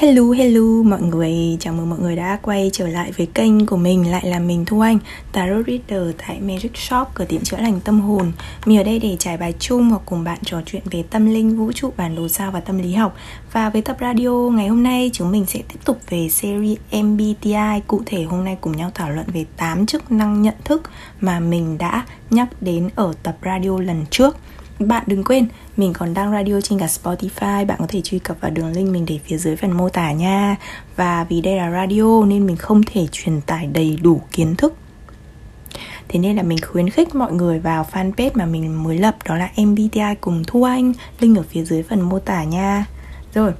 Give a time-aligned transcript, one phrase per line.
[0.00, 3.76] Hello hello mọi người, chào mừng mọi người đã quay trở lại với kênh của
[3.76, 4.98] mình Lại là mình Thu Anh,
[5.32, 8.32] Tarot Reader tại Magic Shop, cửa tiệm chữa lành tâm hồn.
[8.66, 11.56] Mình ở đây để trải bài chung hoặc cùng bạn trò chuyện về tâm linh,
[11.56, 13.16] vũ trụ, bản đồ sao và tâm lý học.
[13.52, 17.80] Và với tập radio ngày hôm nay chúng mình sẽ tiếp tục về series MBTI
[17.86, 20.82] Cụ thể hôm nay cùng nhau thảo luận về 8 chức năng nhận thức
[21.20, 24.36] mà mình đã nhắc đến ở tập radio lần trước
[24.88, 28.40] bạn đừng quên, mình còn đăng radio trên cả Spotify Bạn có thể truy cập
[28.40, 30.56] vào đường link mình để phía dưới phần mô tả nha.
[30.96, 34.74] Và vì đây là radio nên mình không thể truyền tải đầy đủ kiến thức.
[36.08, 39.36] Thế nên là mình khuyến khích mọi người vào fanpage mà mình mới lập Đó
[39.36, 40.92] là MBTI cùng Thu Anh.
[41.20, 42.84] Link ở phía dưới phần mô tả nha.
[43.34, 43.52] Rồi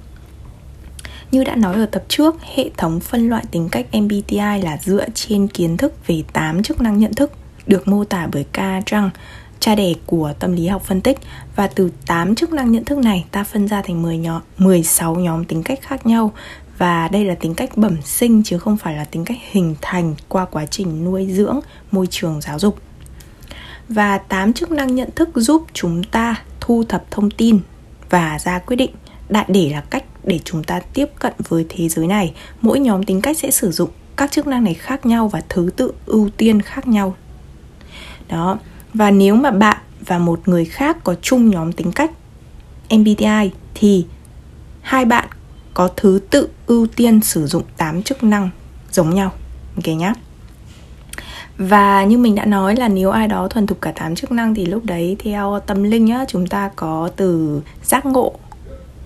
[1.30, 5.06] như đã nói ở tập trước, hệ thống phân loại tính cách MBTI là dựa
[5.14, 7.32] trên kiến thức về 8 chức năng nhận thức
[7.66, 9.10] được mô tả bởi Ca Trăng
[9.60, 11.18] cha đẻ của tâm lý học phân tích
[11.56, 15.14] và từ 8 chức năng nhận thức này ta phân ra thành 10 nhóm 16
[15.14, 16.32] nhóm tính cách khác nhau
[16.80, 20.14] và đây là tính cách bẩm sinh chứ không phải là tính cách hình thành
[20.28, 22.78] qua quá trình nuôi dưỡng môi trường giáo dục.
[23.88, 27.60] Và 8 chức năng nhận thức giúp chúng ta thu thập thông tin
[28.10, 28.90] và ra quyết định.
[29.28, 32.34] Đại để là cách để chúng ta tiếp cận với thế giới này.
[32.60, 35.70] Mỗi nhóm tính cách sẽ sử dụng các chức năng này khác nhau và thứ
[35.76, 37.16] tự ưu tiên khác nhau.
[38.28, 38.58] Đó,
[38.94, 42.10] và nếu mà bạn và một người khác có chung nhóm tính cách
[42.90, 44.06] MBTI thì
[44.80, 45.28] hai bạn
[45.74, 48.50] có thứ tự ưu tiên sử dụng 8 chức năng
[48.90, 49.32] giống nhau.
[49.76, 50.12] Ok nhá.
[51.58, 54.54] Và như mình đã nói là nếu ai đó thuần thục cả 8 chức năng
[54.54, 58.32] thì lúc đấy theo tâm linh á, chúng ta có từ giác ngộ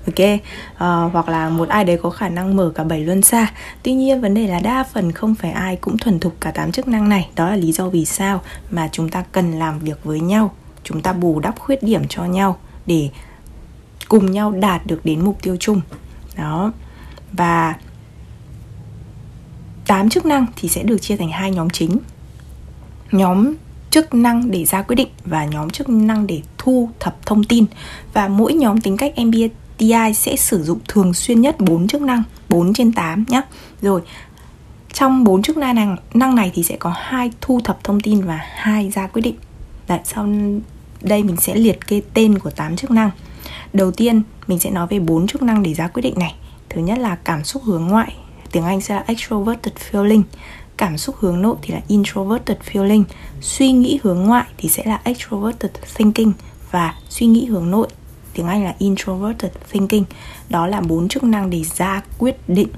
[0.07, 3.53] ok uh, hoặc là một ai đấy có khả năng mở cả bảy luân xa.
[3.83, 6.73] Tuy nhiên vấn đề là đa phần không phải ai cũng thuần thục cả tám
[6.73, 7.29] chức năng này.
[7.37, 10.55] Đó là lý do vì sao mà chúng ta cần làm việc với nhau.
[10.85, 13.09] Chúng ta bù đắp khuyết điểm cho nhau để
[14.09, 15.81] cùng nhau đạt được đến mục tiêu chung.
[16.37, 16.73] Đó.
[17.33, 17.75] Và
[19.87, 21.99] tám chức năng thì sẽ được chia thành hai nhóm chính.
[23.13, 23.55] Nhóm
[23.91, 27.65] chức năng để ra quyết định và nhóm chức năng để thu thập thông tin.
[28.13, 32.03] Và mỗi nhóm tính cách MBA TI sẽ sử dụng thường xuyên nhất 4 chức
[32.03, 33.43] năng 4 trên 8 nhé
[33.83, 34.01] Rồi
[34.93, 38.23] trong 4 chức năng này, năng này thì sẽ có hai thu thập thông tin
[38.23, 39.37] và hai ra quyết định.
[39.89, 40.29] Đấy, sau
[41.01, 43.11] đây mình sẽ liệt kê tên của 8 chức năng.
[43.73, 46.35] Đầu tiên mình sẽ nói về 4 chức năng để ra quyết định này.
[46.69, 48.15] Thứ nhất là cảm xúc hướng ngoại
[48.55, 50.23] Tiếng Anh sẽ là extroverted feeling.
[50.77, 53.05] Cảm xúc hướng nội thì là introverted feeling.
[53.41, 56.33] Suy nghĩ hướng ngoại thì sẽ là extroverted thinking
[56.71, 57.89] Và suy nghĩ hướng nội
[58.35, 60.05] tiếng Anh là introverted thinking.
[60.49, 62.69] Đó là bốn chức năng để ra quyết định.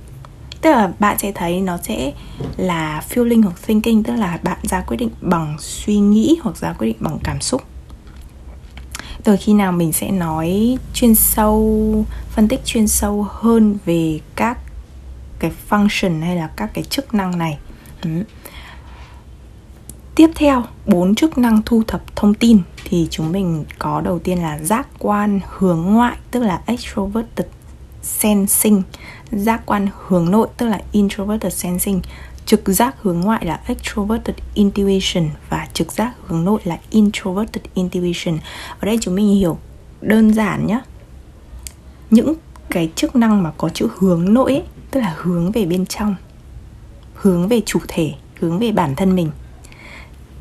[0.60, 2.12] Tức là bạn sẽ thấy nó sẽ
[2.56, 6.72] là feeling hoặc thinking, tức là bạn ra quyết định bằng suy nghĩ hoặc ra
[6.72, 7.62] quyết định bằng cảm xúc.
[9.24, 14.58] Từ khi nào mình sẽ nói chuyên sâu, phân tích chuyên sâu hơn về các
[15.38, 17.58] cái function hay là các cái chức năng này.
[18.02, 18.10] Ừ.
[20.16, 24.42] Tiếp theo, bốn chức năng thu thập thông tin thì chúng mình có đầu tiên
[24.42, 27.46] là giác quan hướng ngoại tức là extroverted
[28.02, 28.82] sensing,
[29.30, 32.00] giác quan hướng nội tức là introverted sensing,
[32.46, 38.38] trực giác hướng ngoại là extroverted intuition và trực giác hướng nội là introverted intuition.
[38.80, 39.58] Ở đây chúng mình hiểu
[40.00, 40.80] đơn giản nhé.
[42.10, 42.34] Những
[42.70, 46.14] cái chức năng mà có chữ hướng nội ấy, tức là hướng về bên trong,
[47.14, 49.30] hướng về chủ thể, hướng về bản thân mình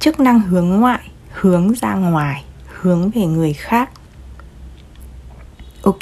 [0.06, 2.44] chức năng hướng ngoại hướng ra ngoài
[2.82, 3.90] hướng về người khác.
[5.82, 6.02] Ok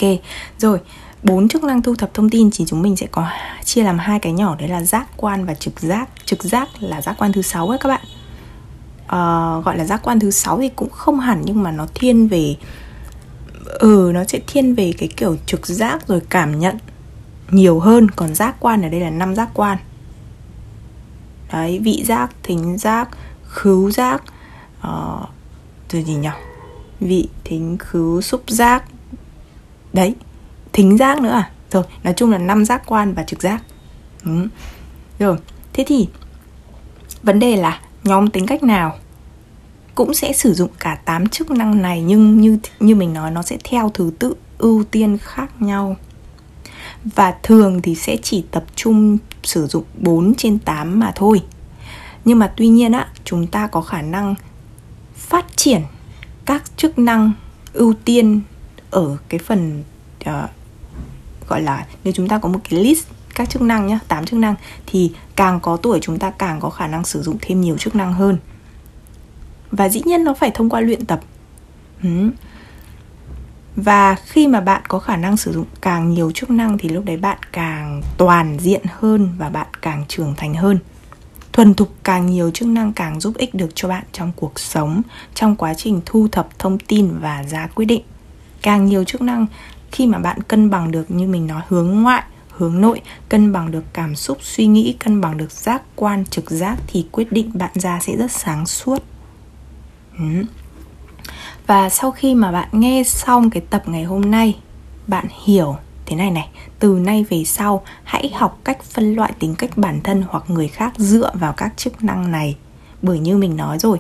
[0.58, 0.80] rồi
[1.24, 3.28] bốn chức năng thu thập thông tin thì chúng mình sẽ có
[3.64, 6.10] chia làm hai cái nhỏ đấy là giác quan và trực giác.
[6.26, 8.02] Trực giác là giác quan thứ sáu ấy các bạn.
[9.08, 9.20] À,
[9.66, 12.56] gọi là giác quan thứ sáu thì cũng không hẳn nhưng mà nó thiên về
[13.66, 16.78] ừ nó sẽ thiên về cái kiểu trực giác rồi cảm nhận
[17.52, 18.12] nhiều hơn.
[18.12, 19.78] Còn giác quan ở đây là năm giác quan.
[21.52, 23.10] Đấy vị giác thính giác
[23.54, 24.24] khứu giác
[24.88, 25.30] uh,
[25.88, 26.30] từ gì nhỉ?
[27.00, 28.84] Vị thính khứu xúc giác.
[29.94, 30.16] Đấy
[30.74, 31.52] thính giác nữa à?
[31.72, 33.64] Rồi nói chung là năm giác quan và trực giác.
[34.26, 34.48] Ừ.
[35.20, 35.38] rồi
[35.74, 36.08] thế thì
[37.24, 38.96] vấn đề là nhóm tính cách nào
[39.96, 43.42] cũng sẽ sử dụng cả 8 chức năng này nhưng như như mình nói nó
[43.42, 45.96] sẽ theo thứ tự ưu tiên khác nhau.
[47.06, 51.42] Và thường thì sẽ chỉ tập trung sử dụng 4 trên 8 mà thôi
[52.26, 54.36] nhưng mà tuy nhiên á chúng ta có khả năng
[55.16, 55.82] phát triển
[56.46, 57.32] các chức năng
[57.74, 58.42] ưu tiên
[58.90, 59.84] ở cái phần
[60.30, 60.50] uh,
[61.48, 63.06] gọi là nếu chúng ta có một cái list
[63.36, 64.56] các chức năng nhá, 8 chức năng
[64.86, 67.96] thì càng có tuổi chúng ta càng có khả năng sử dụng thêm nhiều chức
[67.96, 68.38] năng hơn.
[69.72, 71.22] Và dĩ nhiên nó phải thông qua luyện tập.
[72.04, 72.30] Ừ.
[73.76, 77.06] và khi mà bạn có khả năng sử dụng càng nhiều chức năng thì lúc
[77.06, 80.80] đấy bạn càng toàn diện hơn và bạn càng trưởng thành hơn
[81.54, 85.02] thuần thục càng nhiều, chức năng càng giúp ích được cho bạn trong cuộc sống,
[85.36, 88.02] trong quá trình thu thập thông tin và ra quyết định
[88.62, 89.48] càng nhiều chức năng,
[89.92, 93.72] khi mà bạn cân bằng được, như mình nói, hướng ngoại, hướng nội, cân bằng
[93.72, 97.52] được cảm xúc, suy nghĩ, cân bằng được giác quan, trực giác, thì quyết định
[97.54, 99.04] bạn ra sẽ rất sáng suốt
[100.18, 100.26] ừ.
[101.68, 104.58] và sau khi mà bạn nghe xong cái tập ngày hôm nay,
[105.08, 109.56] bạn hiểu thế này này, từ nay về sau, hãy học cách phân loại tính
[109.56, 112.58] cách bản thân hoặc người khác dựa vào các chức năng này.
[113.02, 114.00] Bởi như mình nói rồi,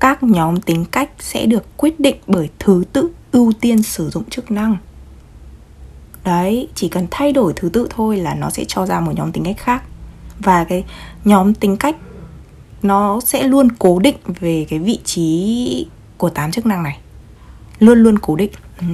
[0.00, 4.30] các nhóm tính cách sẽ được quyết định bởi thứ tự ưu tiên sử dụng
[4.30, 4.76] chức năng.
[6.24, 9.32] Đấy, chỉ cần thay đổi thứ tự thôi là nó sẽ cho ra một nhóm
[9.32, 9.82] tính cách khác.
[10.38, 10.84] Và cái
[11.24, 11.96] nhóm tính cách,
[12.82, 15.86] nó sẽ luôn cố định về cái vị trí
[16.16, 16.98] của tám chức năng này.
[17.78, 18.52] Luôn luôn cố định.
[18.80, 18.86] Ừ.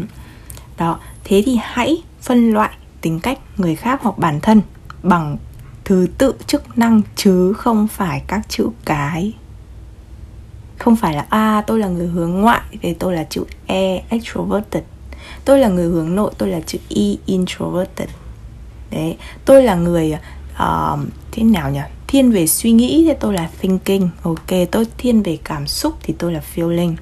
[0.79, 2.71] Đó thế thì hãy phân loại
[3.01, 4.63] tính cách người khác hoặc bản thân
[5.03, 5.37] bằng
[5.85, 9.33] thứ tự chức năng chứ không phải các chữ cái.
[10.79, 14.03] Không phải là a à, tôi là người hướng ngoại thì tôi là chữ e
[14.09, 14.83] extroverted.
[15.45, 18.09] Tôi là người hướng nội tôi là chữ e introverted.
[18.91, 20.17] Đấy tôi là người
[20.53, 20.99] uh,
[21.33, 21.81] thế nào nhỉ?
[22.07, 24.09] Thiên về suy nghĩ thì tôi là thinking.
[24.23, 26.95] Ok tôi thiên về cảm xúc thì tôi là feeling.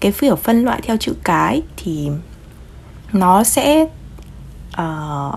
[0.00, 2.10] Cái kiểu phân loại theo chữ cái thì
[3.12, 3.86] nó sẽ
[4.80, 5.34] uh,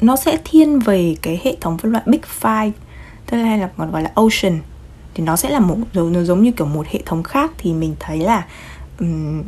[0.00, 2.70] nó sẽ thiên về cái hệ thống phân loại big five
[3.26, 4.60] tức là hay là còn gọi là ocean.
[5.14, 7.94] Thì nó sẽ là một nó giống như kiểu một hệ thống khác thì mình
[8.00, 8.46] thấy là
[9.00, 9.42] um,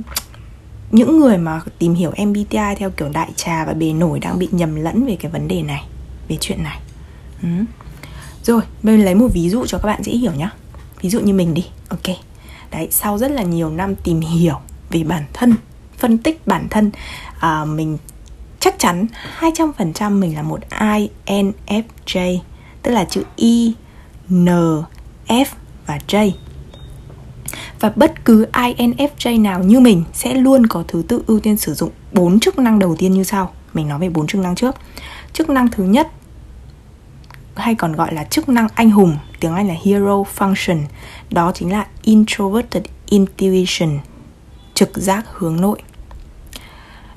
[0.90, 4.48] những người mà tìm hiểu MBTI theo kiểu đại trà và bề nổi đang bị
[4.50, 5.84] nhầm lẫn về cái vấn đề này
[6.28, 6.78] về chuyện này.
[7.42, 7.48] Ừ.
[8.42, 10.50] rồi mình lấy một ví dụ cho các bạn dễ hiểu nhá.
[11.00, 11.66] Ví dụ như mình đi.
[11.88, 12.16] Ok.
[12.70, 14.54] Đấy sau rất là nhiều năm tìm hiểu
[14.90, 15.54] về bản thân
[16.00, 16.90] phân tích bản thân
[17.40, 17.98] à, mình
[18.60, 19.06] chắc chắn
[19.40, 22.38] 200% mình là một INFJ
[22.82, 23.74] tức là chữ I,
[24.32, 24.46] N,
[25.28, 25.44] F
[25.86, 26.30] và J
[27.80, 31.74] và bất cứ INFJ nào như mình sẽ luôn có thứ tự ưu tiên sử
[31.74, 33.50] dụng bốn chức năng đầu tiên như sau.
[33.74, 34.74] Mình nói về bốn chức năng trước.
[35.32, 36.08] Chức năng thứ nhất
[37.56, 40.82] hay còn gọi là chức năng anh hùng, tiếng Anh là hero function,
[41.30, 43.98] đó chính là introverted intuition,
[44.74, 45.82] trực giác hướng nội.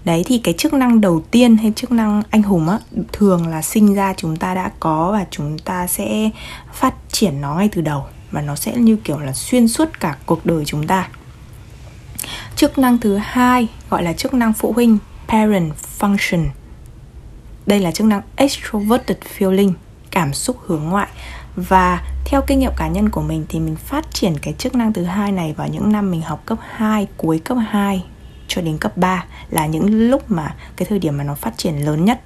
[0.05, 2.79] Đấy thì cái chức năng đầu tiên hay chức năng anh hùng á
[3.11, 6.29] thường là sinh ra chúng ta đã có và chúng ta sẽ
[6.73, 8.05] phát triển nó ngay từ đầu.
[8.31, 11.09] Và nó sẽ như kiểu là xuyên suốt cả cuộc đời chúng ta.
[12.55, 14.97] Chức năng thứ hai gọi là chức năng phụ huynh
[15.27, 16.45] parent function.
[17.65, 19.73] Đây là chức năng extroverted feeling
[20.11, 21.07] cảm xúc hướng ngoại.
[21.55, 24.93] Và theo kinh nghiệm cá nhân của mình thì mình phát triển cái chức năng
[24.93, 28.03] thứ hai này vào những năm mình học cấp 2, cuối cấp 2
[28.53, 31.85] cho đến cấp 3 là những lúc mà cái thời điểm mà nó phát triển
[31.85, 32.21] lớn nhất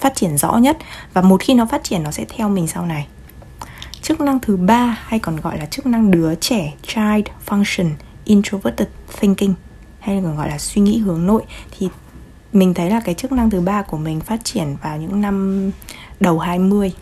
[0.00, 0.78] phát triển rõ nhất.
[1.12, 3.06] Và một khi nó phát triển nó sẽ theo mình sau này.
[4.02, 7.90] Chức năng thứ ba hay còn gọi là chức năng đứa trẻ child function
[8.24, 8.88] introverted
[9.20, 9.54] thinking
[10.00, 11.42] hay còn gọi là suy nghĩ hướng nội
[11.78, 11.88] thì
[12.52, 15.70] mình thấy là cái chức năng thứ ba của mình phát triển vào những năm
[16.20, 16.92] đầu 20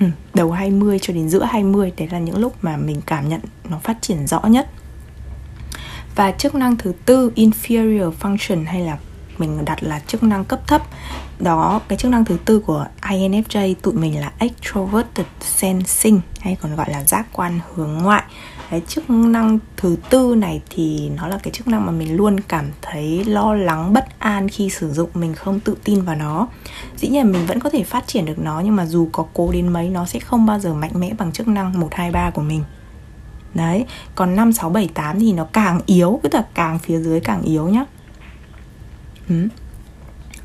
[0.00, 3.40] ừ, đầu 20 cho đến giữa 20 đấy là những lúc mà mình cảm nhận
[3.70, 4.68] nó phát triển rõ nhất
[6.18, 8.98] và chức năng thứ tư inferior function hay là
[9.38, 10.82] mình đặt là chức năng cấp thấp.
[11.38, 16.76] Đó cái chức năng thứ tư của INFJ tụi mình là extroverted sensing hay còn
[16.76, 18.22] gọi là giác quan hướng ngoại.
[18.70, 22.40] Cái chức năng thứ tư này thì nó là cái chức năng mà mình luôn
[22.40, 26.48] cảm thấy lo lắng bất an khi sử dụng mình không tự tin vào nó.
[26.96, 29.52] Dĩ nhiên mình vẫn có thể phát triển được nó nhưng mà dù có cố
[29.52, 32.30] đến mấy nó sẽ không bao giờ mạnh mẽ bằng chức năng 1, 2, 3
[32.30, 32.64] của mình.
[33.58, 37.20] Đấy, còn 5, 6, 7, 8 thì nó càng yếu, tức là càng phía dưới
[37.20, 37.84] càng yếu nhá
[39.28, 39.48] ừ.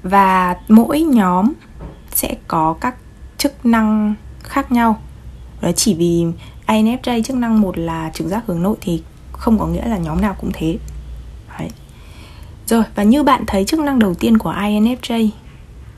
[0.04, 1.54] và mỗi nhóm
[2.12, 2.96] sẽ có các
[3.38, 5.02] chức năng khác nhau
[5.62, 6.26] đó chỉ vì
[6.68, 10.22] INFJ chức năng một là trực giác hướng nội thì không có nghĩa là nhóm
[10.22, 10.78] nào cũng thế
[11.60, 11.70] Đấy.
[12.66, 15.30] rồi và như bạn thấy chức năng đầu tiên của INFJ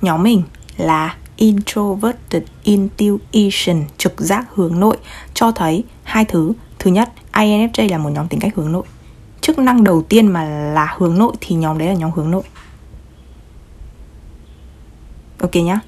[0.01, 0.43] nhóm mình
[0.77, 4.97] là introverted intuition trực giác hướng nội
[5.33, 6.53] cho thấy hai thứ
[6.85, 8.83] thứ nhất INFJ là một nhóm tính cách hướng nội.
[9.41, 12.43] Chức năng đầu tiên mà là hướng nội thì nhóm đấy là nhóm hướng nội.
[15.39, 15.79] Ok nhá.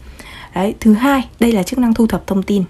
[0.56, 2.64] Đấy, thứ hai, đây là chức năng thu thập thông tin.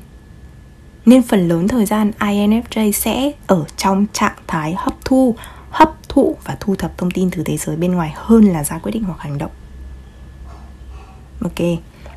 [1.06, 5.36] Nên phần lớn thời gian INFJ sẽ ở trong trạng thái hấp thu,
[5.70, 8.78] hấp thụ và thu thập thông tin từ thế giới bên ngoài hơn là ra
[8.78, 9.52] quyết định hoặc hành động.
[11.42, 11.68] Ok.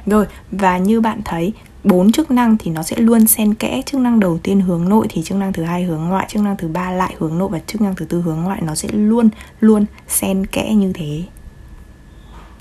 [0.07, 1.53] Rồi, và như bạn thấy
[1.85, 5.07] bốn chức năng thì nó sẽ luôn xen kẽ chức năng đầu tiên hướng nội
[5.11, 7.59] thì chức năng thứ hai hướng ngoại, chức năng thứ ba lại hướng nội và
[7.67, 9.29] chức năng thứ tư hướng ngoại nó sẽ luôn
[9.61, 11.23] luôn xen kẽ như thế.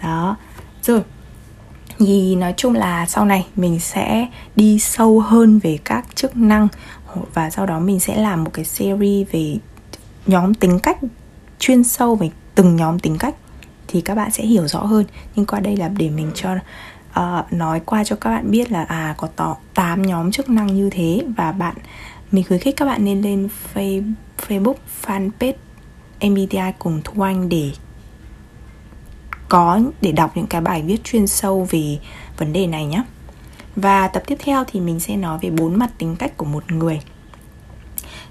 [0.01, 0.37] Đó.
[0.83, 1.01] Rồi.
[1.99, 6.67] Thì nói chung là sau này mình sẽ đi sâu hơn về các chức năng
[7.33, 9.57] và sau đó mình sẽ làm một cái series về
[10.25, 10.97] nhóm tính cách,
[11.59, 13.35] chuyên sâu về từng nhóm tính cách
[13.87, 15.05] thì các bạn sẽ hiểu rõ hơn.
[15.35, 16.55] Nhưng qua đây là để mình cho
[17.19, 20.67] uh, nói qua cho các bạn biết là à có tỏ 8 nhóm chức năng
[20.67, 21.75] như thế và bạn
[22.31, 24.75] mình khuyến khích các bạn nên lên Facebook
[25.05, 25.53] fanpage
[26.21, 27.71] MBTI cùng Thu Anh để
[29.49, 31.97] có để đọc những cái bài viết chuyên sâu về
[32.37, 33.03] vấn đề này nhé.
[33.75, 36.71] Và tập tiếp theo thì mình sẽ nói về bốn mặt tính cách của một
[36.71, 37.01] người.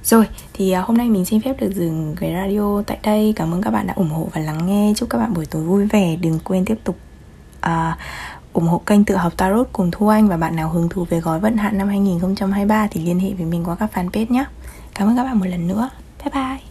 [0.04, 3.32] Rồi, thì à, hôm nay mình xin phép được dừng cái radio tại đây.
[3.36, 4.92] Cảm ơn các bạn đã ủng hộ và lắng nghe.
[4.96, 6.16] Chúc các bạn buổi tối vui vẻ.
[6.16, 6.98] Đừng quên tiếp tục
[7.66, 7.70] uh,
[8.52, 11.20] ủng hộ kênh tự học Tarot cùng Thu Anh và bạn nào hứng thú về
[11.20, 14.44] gói vận hạn năm 2023 thì liên hệ với mình qua các fanpage nhé.
[14.94, 15.90] Cảm ơn các bạn một lần nữa.
[16.24, 16.67] Bye bye.